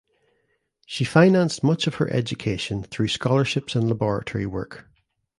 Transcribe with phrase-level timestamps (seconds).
[0.87, 4.89] She financed much of her education through scholarships and laboratory work.